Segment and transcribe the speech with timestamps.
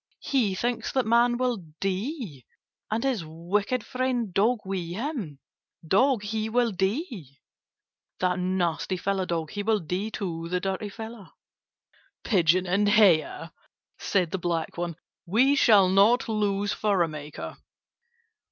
[0.23, 2.43] He thinks that Man will die,
[2.89, 5.37] and his wicked friend Dog with him.
[5.87, 7.37] Dog, he will die.
[8.19, 9.51] That nasty fellow Dog.
[9.51, 11.33] He will die too, the dirty fellow!"
[12.23, 13.51] "Pigeon and Hare!"
[13.99, 14.95] said the black one.
[15.27, 17.57] "We shall not lose furrow maker."